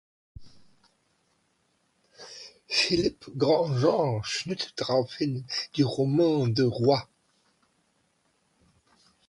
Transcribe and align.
Philippe 2.69 3.29
Grandjean 3.37 4.23
schnitt 4.23 4.73
daraufhin 4.77 5.45
die 5.75 5.83
Romain 5.83 6.55
du 6.55 6.65
Roi. 6.69 7.03